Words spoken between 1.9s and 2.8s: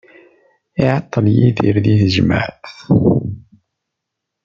tejmaɛt.